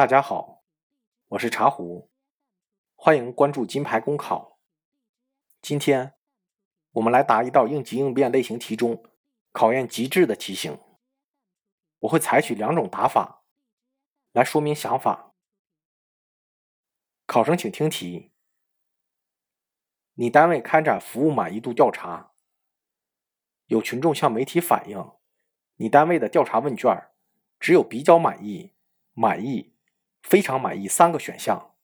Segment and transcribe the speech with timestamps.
[0.00, 0.64] 大家好，
[1.28, 2.10] 我是茶壶，
[2.94, 4.58] 欢迎关注金牌公考。
[5.60, 6.14] 今天
[6.92, 9.04] 我们来答一道应急应变类型题中
[9.52, 10.80] 考验极致的题型。
[11.98, 13.44] 我会采取两种答法
[14.32, 15.34] 来说明想法。
[17.26, 18.32] 考生请听题：
[20.14, 22.32] 你单位开展服务满意度调查，
[23.66, 25.12] 有群众向媒体反映，
[25.76, 27.10] 你单位的调查问卷
[27.58, 28.72] 只有比较满意、
[29.12, 29.69] 满意。
[30.22, 31.74] 非常满意三个选项。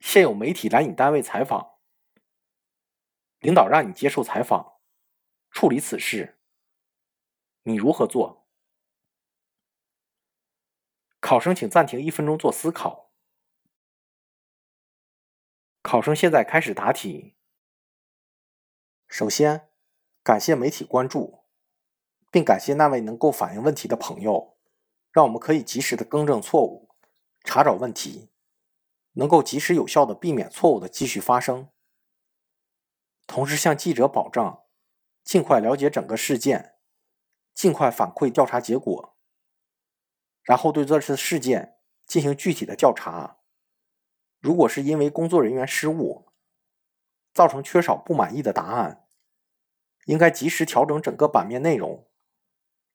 [0.00, 1.78] 现有媒体来你单位采访，
[3.38, 4.80] 领导让你接受采访，
[5.50, 6.40] 处理此事，
[7.62, 8.48] 你如何做？
[11.20, 13.12] 考生请暂停一分钟做思考。
[15.82, 17.36] 考生现在开始答题。
[19.06, 19.68] 首先，
[20.24, 21.44] 感谢媒体关注，
[22.30, 24.58] 并感谢那位能够反映问题的朋友，
[25.12, 26.91] 让我们可以及时的更正错误。
[27.44, 28.30] 查找问题，
[29.12, 31.68] 能够及时有效的避免错误的继续发生，
[33.26, 34.64] 同时向记者保障
[35.24, 36.76] 尽快了解整个事件，
[37.54, 39.16] 尽快反馈调查结果，
[40.42, 43.38] 然后对这次事件进行具体的调查。
[44.40, 46.32] 如果是因为工作人员失误
[47.32, 49.06] 造成缺少不满意的答案，
[50.06, 52.08] 应该及时调整整个版面内容，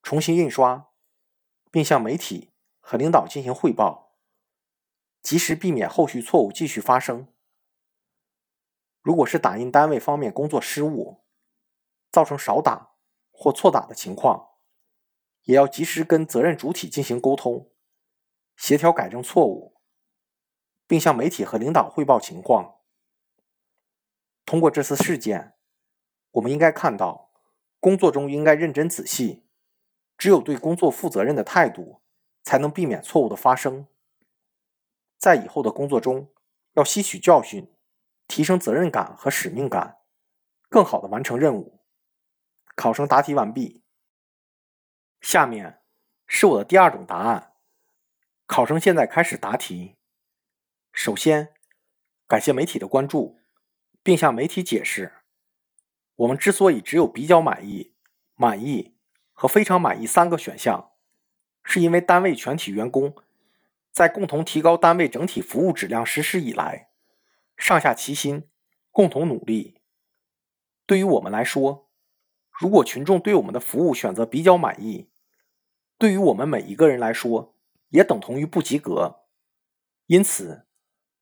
[0.02, 0.90] 重新印刷，
[1.72, 4.07] 并向媒体和领导进行汇报。
[5.28, 7.28] 及时避免后续错误继续发生。
[9.02, 11.22] 如果是打印单位方面工作失误，
[12.10, 12.92] 造成少打
[13.30, 14.52] 或错打的情况，
[15.44, 17.70] 也要及时跟责任主体进行沟通，
[18.56, 19.82] 协调改正错误，
[20.88, 22.78] 并向媒体和领导汇报情况。
[24.46, 25.56] 通过这次事件，
[26.32, 27.34] 我们应该看到，
[27.82, 29.44] 工作中应该认真仔细，
[30.18, 32.02] 只有对工作负责任的态度，
[32.44, 33.88] 才能避免错误的发生。
[35.18, 36.32] 在以后的工作中，
[36.74, 37.72] 要吸取教训，
[38.28, 39.98] 提升责任感和使命感，
[40.70, 41.82] 更好的完成任务。
[42.76, 43.84] 考生答题完毕。
[45.20, 45.82] 下面
[46.28, 47.54] 是我的第二种答案。
[48.46, 49.98] 考生现在开始答题。
[50.94, 51.54] 首先，
[52.28, 53.40] 感谢媒体的关注，
[54.04, 55.16] 并向媒体解释，
[56.16, 57.96] 我们之所以只有比较满意、
[58.36, 58.96] 满意
[59.34, 60.92] 和非常满意三个选项，
[61.64, 63.16] 是因为单位全体员工。
[63.98, 66.92] 在共同提高单位整体服务质量实施以来，
[67.58, 68.48] 上下齐心，
[68.92, 69.82] 共同努力。
[70.86, 71.90] 对于我们来说，
[72.52, 75.10] 如果群众对我们的服务选择比较满意，
[75.98, 77.56] 对于我们每一个人来说，
[77.90, 79.22] 也等同于不及格。
[80.06, 80.68] 因此，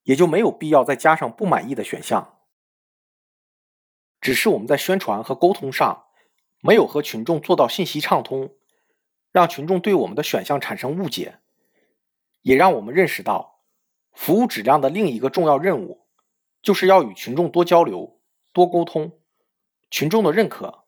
[0.03, 2.39] 也就没有必要再加上不满意的选项。
[4.19, 6.07] 只是我们在宣传和沟通上，
[6.59, 8.53] 没有和群众做到信息畅通，
[9.31, 11.39] 让群众对我们的选项产生误解。
[12.45, 13.63] 也让我们认识到，
[14.13, 16.06] 服务质量的另一个重要任务，
[16.61, 18.22] 就是要与群众多交流、
[18.53, 19.19] 多沟通，
[19.89, 20.85] 群众的认可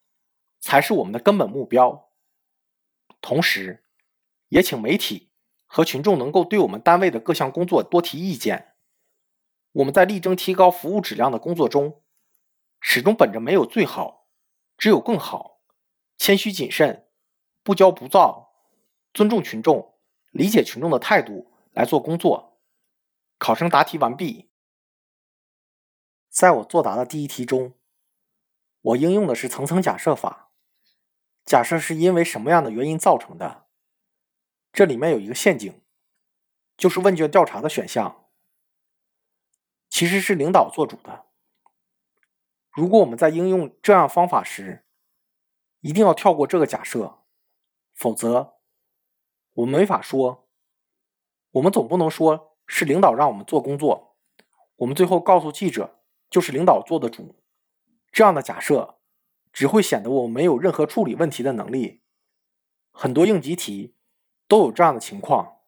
[0.59, 2.11] 才是我们的根本目标。
[3.21, 3.83] 同时，
[4.49, 5.31] 也请媒体
[5.65, 8.75] 和群众能够对我们单位的各项工作多提意见。
[9.71, 12.03] 我们在力争提高服务质量的工作中，
[12.79, 14.27] 始终本着没有最好，
[14.77, 15.63] 只有更好，
[16.17, 17.07] 谦虚谨慎，
[17.63, 18.51] 不骄不躁，
[19.11, 19.96] 尊重群众。
[20.37, 22.59] 理解群众的态度来做工作。
[23.39, 24.51] 考生答题完毕。
[26.29, 27.73] 在我作答的第一题中，
[28.81, 30.51] 我应用的是层层假设法。
[31.43, 33.65] 假设是因为什么样的原因造成的？
[34.71, 35.81] 这里面有一个陷阱，
[36.77, 38.29] 就是问卷调查的选项
[39.89, 41.25] 其实是领导做主的。
[42.69, 44.85] 如果我们在应用这样方法时，
[45.79, 47.23] 一定要跳过这个假设，
[47.95, 48.56] 否则。
[49.57, 50.47] 我们没法说，
[51.49, 54.15] 我们总不能说是领导让我们做工作，
[54.75, 57.41] 我们最后告诉记者就是领导做的主。
[58.11, 58.99] 这样的假设
[59.51, 62.03] 只会显得我们没有任何处理问题的能力。
[62.91, 63.95] 很多应急题
[64.47, 65.61] 都有这样的情况。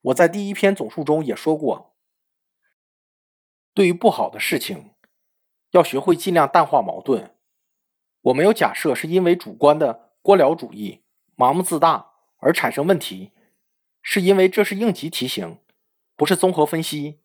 [0.00, 1.94] 我在第一篇总述中也说过，
[3.74, 4.94] 对于不好的事情，
[5.72, 7.36] 要学会尽量淡化矛盾。
[8.22, 11.04] 我没有假设是因为主观的官僚主义、
[11.36, 12.14] 盲目自大。
[12.38, 13.32] 而产生问题，
[14.02, 15.58] 是因为这是应急题型，
[16.14, 17.20] 不是综合分析，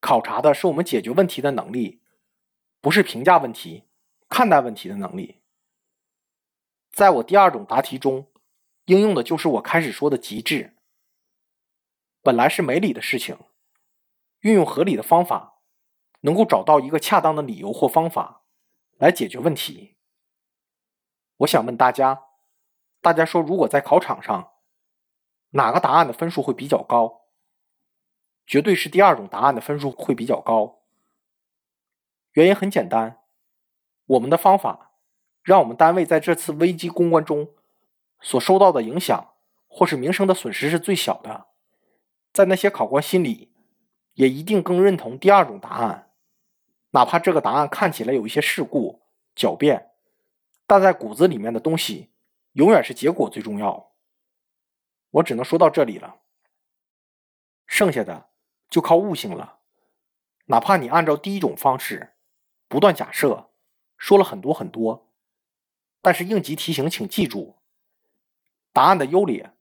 [0.00, 2.02] 考察的是我们解决问题的能力，
[2.80, 3.84] 不是评价问题、
[4.28, 5.40] 看待问题的能力。
[6.90, 8.32] 在我第二种答题中，
[8.86, 10.74] 应用的就是我开始说的极致。
[12.22, 13.38] 本来是没理的事情，
[14.40, 15.60] 运用合理的方法，
[16.22, 18.42] 能够找到一个恰当的理由或方法
[18.98, 19.96] 来解决问题。
[21.36, 22.25] 我想问大家。
[23.06, 24.54] 大家说，如果在考场上
[25.50, 27.20] 哪个答案的分数会比较高？
[28.44, 30.80] 绝对是第二种答案的分数会比较高。
[32.32, 33.20] 原因很简单，
[34.06, 34.90] 我们的方法
[35.44, 37.50] 让我们单位在这次危机公关中
[38.20, 39.34] 所受到的影响
[39.68, 41.46] 或是名声的损失是最小的。
[42.32, 43.54] 在那些考官心里，
[44.14, 46.10] 也一定更认同第二种答案，
[46.90, 49.02] 哪怕这个答案看起来有一些事故、
[49.36, 49.92] 狡辩，
[50.66, 52.10] 但在骨子里面的东西
[52.56, 53.92] 永远是结果最重要。
[55.10, 56.20] 我只能说到这里了，
[57.66, 58.28] 剩下的。
[58.68, 59.60] 就靠悟性了。
[60.46, 62.14] 哪怕你按照第一种方式
[62.66, 63.50] 不断假设，
[63.96, 65.12] 说了很多很多，
[66.02, 67.54] 但是应急题型，请记住，
[68.72, 69.52] 答案的优劣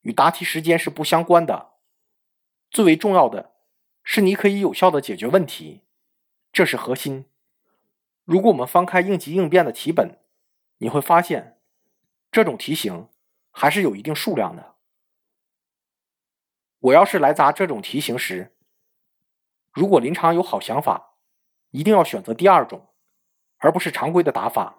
[0.00, 1.74] 与答题时间是不相关的。
[2.68, 3.52] 最为重要的
[4.02, 5.82] 是，你可以有效的解决问题，
[6.52, 7.26] 这是核心。
[8.24, 10.18] 如果我们翻开应急应变的题本，
[10.78, 11.60] 你会发现，
[12.32, 13.08] 这种题型
[13.50, 14.74] 还是有一定数量的。
[16.78, 18.56] 我要是来砸这种题型时，
[19.70, 21.16] 如果临场有好想法，
[21.72, 22.88] 一定要选择第二种，
[23.58, 24.78] 而不是常规的答法。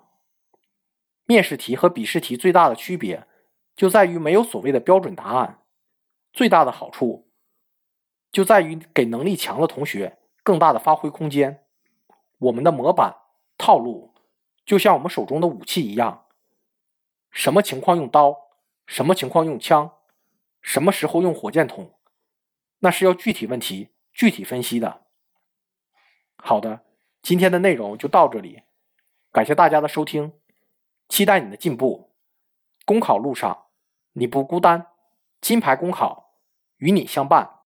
[1.25, 3.27] 面试题和笔试题最大的区别
[3.75, 5.63] 就在于没有所谓的标准答案，
[6.33, 7.31] 最大的好处
[8.31, 11.63] 就在于给能力强的同学更大的发挥空间。
[12.39, 13.15] 我们的模板
[13.59, 14.11] 套路
[14.65, 16.22] 就像我们手中的武器一样，
[17.33, 18.51] 什么情况用刀，
[18.85, 19.91] 什么情况用枪。
[20.61, 21.99] 什么时候用火箭筒？
[22.79, 25.01] 那是要具体问题具体分析的。
[26.37, 26.85] 好的，
[27.21, 28.61] 今天的内容就到这里，
[29.31, 30.31] 感谢大家的收听，
[31.09, 32.13] 期待你的进步。
[32.85, 33.65] 公考路上
[34.13, 34.87] 你不孤单，
[35.41, 36.37] 金牌公考
[36.77, 37.62] 与你相伴。